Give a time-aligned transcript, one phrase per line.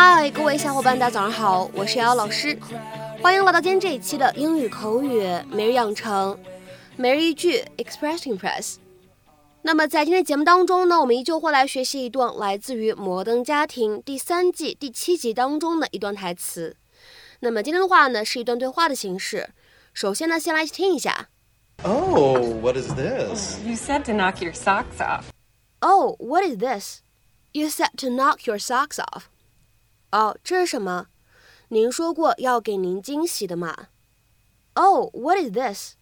[0.00, 2.56] 嗨，各位小伙伴，大家早上好，我是瑶瑶老师，
[3.20, 6.38] 欢迎来到今天这一期的英语口语每日养成，
[6.94, 8.76] 每日一句 Express Impress。
[9.62, 16.76] 那么在今天节目当中呢，我们依旧会来学习一段来自于《摩登家庭》第三季第七集当中的一段台词。
[17.40, 19.50] 那么今天的话呢，是一段对话的形式。
[19.92, 21.28] 首先呢，先来听一下。
[21.82, 23.58] Oh, what is this?
[23.66, 25.24] You said to knock your socks off.
[25.80, 27.00] Oh, what is this?
[27.50, 29.22] You said to knock your socks off.
[30.10, 31.08] 哦，这是什么？
[31.68, 33.88] 您说过要给您惊喜的嘛
[34.72, 35.96] ？Oh, what is this?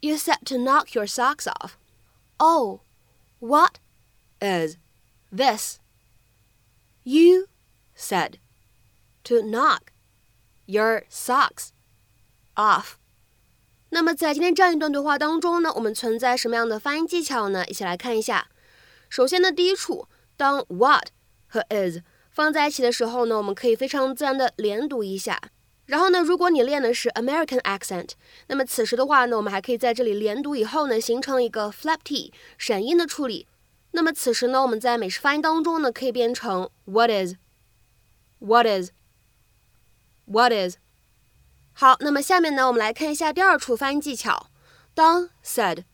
[0.00, 1.74] You said to knock your socks off.
[2.38, 2.80] Oh,
[3.38, 3.78] what
[4.40, 4.78] is
[5.30, 5.78] this?
[7.04, 7.46] You
[7.96, 8.38] said
[9.24, 9.92] to knock
[10.66, 11.68] your socks
[12.56, 12.94] off.
[13.90, 17.64] 那么在今天这样一段对话当中呢，我们存在什么样的发音技巧呢？
[17.66, 18.48] 一起来看一下。
[19.08, 21.10] 首先呢，第一处，当 what
[21.46, 21.98] 和 is
[22.32, 25.40] 放在一起的时候呢，我们可以非常自然的连读一下。
[25.86, 28.10] 然后呢，如果你练的是 American accent，
[28.46, 33.46] 那么此时的话呢，我们还可以在这里连读以后呢，形成一个 flap t 闪音的处理。
[33.90, 40.76] 那么此时呢，我们在美式发音当中呢，可以变成 what is，what is，what is。
[41.74, 44.46] 好，那么下面呢，我们来看一下第二处发音技巧。
[44.94, 45.84] 当 said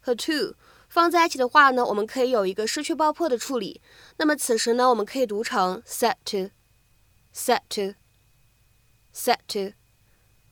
[0.00, 0.54] 和 to
[0.90, 3.80] 放在一起的话呢，我们可以有一个失去爆破的处理。
[4.18, 9.74] 那么此时呢，我们可以读成 set to，set to，set to。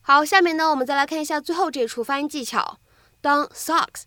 [0.00, 2.78] 好，下面呢，我们再来看一下最后这一处发音技巧。
[3.20, 4.04] 当 socks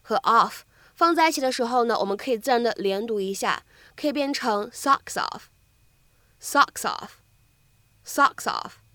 [0.00, 0.60] 和 off
[0.94, 3.64] 放在一起的时候呢，我们可以自然的连读一下，
[3.96, 5.20] 可以变成 socks
[6.40, 6.82] off，socks
[8.06, 8.85] off，socks off。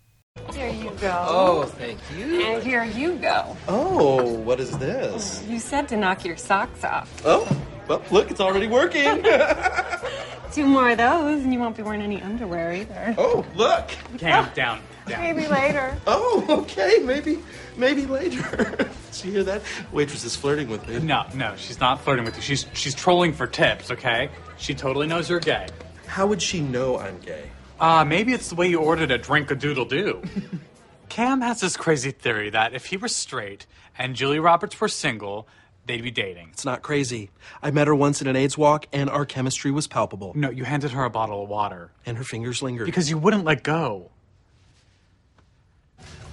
[0.54, 1.26] Here you go.
[1.28, 2.42] Oh, thank you.
[2.42, 3.58] And here you go.
[3.68, 5.44] Oh, what is this?
[5.48, 7.10] You said to knock your socks off.
[7.26, 7.48] Oh,
[7.88, 9.24] well, look, it's already working.
[10.54, 13.16] Two more of those, and you won't be wearing any underwear either.
[13.18, 13.90] oh, look.
[14.18, 15.22] Cam, down, down.
[15.22, 15.98] Maybe later.
[16.08, 17.40] Oh, okay, maybe,
[17.76, 18.76] maybe later.
[19.12, 19.62] Did you hear that?
[19.92, 21.00] Waitress is flirting with me.
[21.00, 22.42] No, no, she's not flirting with you.
[22.42, 24.30] She's she's trolling for tips, okay?
[24.58, 25.68] She totally knows you're gay.
[26.08, 27.50] How would she know I'm gay?
[27.82, 30.22] Uh, maybe it's the way you ordered a drink a doodle doo.
[31.10, 33.66] Cam has this crazy theory that if he were straight
[33.98, 35.48] and Julia Roberts were single,
[35.88, 36.50] they'd be dating.
[36.54, 37.32] It's not crazy.
[37.62, 40.32] I met her once in an AIDS walk, and our chemistry was palpable.
[40.36, 42.86] No, you handed her a bottle of water And her fingers lingered.
[42.86, 44.12] because you wouldn't let go.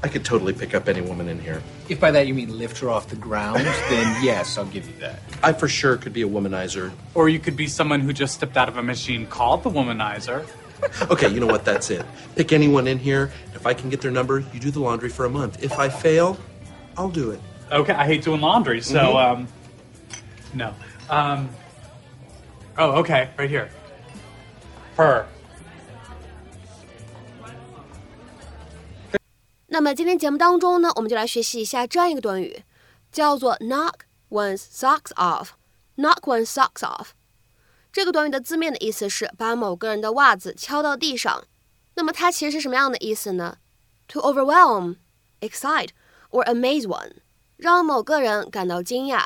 [0.02, 1.60] I could totally pick up any woman in here.
[1.88, 4.94] If by that you mean lift her off the ground, then yes, I'll give you
[5.00, 5.18] that.
[5.42, 6.92] I for sure could be a womanizer.
[7.14, 10.46] Or you could be someone who just stepped out of a machine called the womanizer.
[11.09, 11.63] Okay, you know what?
[11.63, 12.05] That's it.
[12.35, 13.31] Pick anyone in here.
[13.55, 15.63] If I can get their number, you do the laundry for a month.
[15.63, 16.37] If I fail,
[16.97, 17.39] I'll do it.
[17.71, 19.47] Okay, I hate doing laundry, so um,
[20.53, 20.73] no.
[21.09, 21.49] Um,
[22.77, 23.69] oh, okay, right here.
[24.97, 25.25] Her.
[29.67, 32.63] 那么今天节目当中呢，我们就来学习一下这样一个短语，
[33.11, 33.93] 叫做 knock
[34.29, 37.13] one's socks off。knock one's socks off。
[37.92, 41.44] 这个短语的字面的意思是把某个人的袜子敲到地上。
[41.94, 43.58] 那么它其实是什么样的意思呢
[44.08, 44.96] ？To overwhelm,
[45.40, 45.90] excite
[46.30, 47.12] or amaze one，
[47.56, 49.24] 让某个人感到惊讶，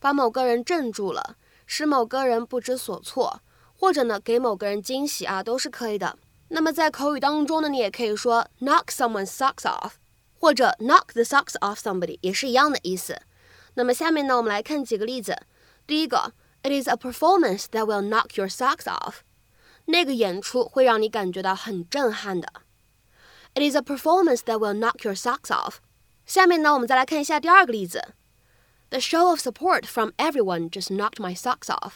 [0.00, 1.36] 把某个人镇住了，
[1.66, 3.40] 使某个人不知所措，
[3.74, 6.18] 或者呢给某个人惊喜啊，都是可以的。
[6.48, 9.92] 那么在口语当中呢，你也可以说 knock someone's socks off，
[10.38, 13.20] 或者 knock the socks off somebody，也是一样的意思。
[13.74, 15.36] 那么下面呢，我们来看几个例子。
[15.86, 16.32] 第一个
[16.63, 19.21] ，It is a performance that will knock your socks off。
[19.85, 22.47] 那个演出会让你感觉到很震撼的。
[23.55, 25.77] It is a performance that will knock your socks off。
[26.25, 28.13] 下面呢，我们再来看一下第二个例子。
[28.89, 31.93] The show of support from everyone just knocked my socks off。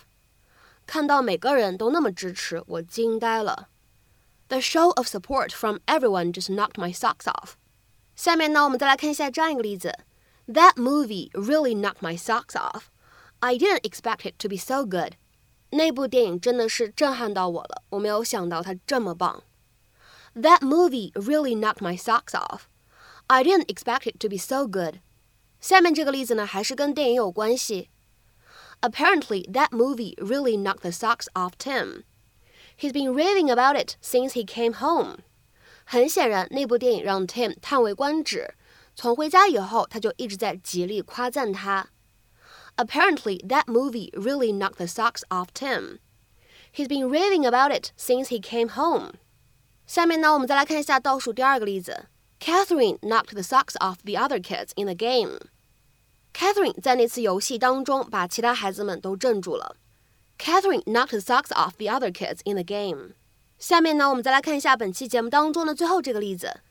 [0.86, 3.70] 看到每个人都那么支持，我惊呆了。
[4.48, 7.54] The show of support from everyone just knocked my socks off。
[8.16, 9.94] 下面呢，我们再来看一下这样一个例子。
[10.48, 12.84] That movie really knocked my socks off.
[13.40, 15.14] I didn't expect it to be so good.
[15.72, 19.44] 那部电影真的是震撼到我了，我没有想到它这么棒。
[20.36, 22.62] That movie really knocked my socks off.
[23.28, 25.00] I didn't expect it to be so good.
[25.60, 27.90] 下面这个例子呢，还是跟电影有关系。
[28.82, 32.04] Apparently, that movie really knocked the socks off Tim.
[32.78, 35.20] He's been raving about it since he came home.
[35.86, 38.56] 很显然，那部电影让 Tim 叹为观止。
[38.96, 41.90] 从回家以后，他就一直在极力夸赞他。
[42.78, 46.00] Apparently, that movie really knocked the socks off Tim.
[46.72, 49.14] He's been raving about it since he came home.
[49.86, 52.08] 下面呢，我们再来看一下倒数第二个例子。
[52.40, 55.40] Catherine knocked the socks off the other kids in the game.
[56.34, 59.78] Catherine 在那次游戏当中把其他孩子们都镇住了。
[60.40, 63.12] Catherine knocked the socks off the other kids in the game.
[63.60, 66.62] 下面呢，我们再来看一下本期节目当中的最后这个例子：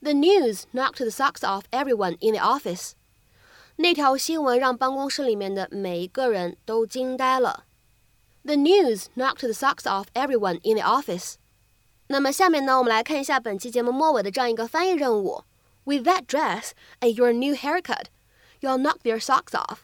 [0.00, 2.92] The news knocked the socks off everyone in the office。
[3.77, 7.65] 那条新闻让办公室里面的每一个人都惊呆了。
[8.43, 11.35] The news knocked the socks off everyone in the office。
[12.07, 15.43] 那么下面呢，我们来看一下本期节目末尾的这样一个翻译任务
[15.83, 16.69] ：With that dress
[17.01, 18.05] and your new haircut,
[18.61, 19.79] you'll knock their socks off.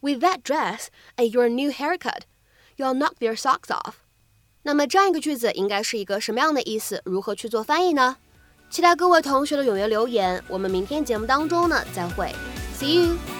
[0.00, 2.22] With that dress and your new haircut,
[2.76, 3.94] you'll knock their socks off.
[4.64, 7.00] 那么这样一个句子应该是一个什么样的意思？
[7.04, 8.16] 如何去做翻译呢？
[8.68, 10.42] 期待各位同学的踊跃留言。
[10.48, 12.30] 我们明天节目当中呢再会
[12.78, 13.37] ，See you。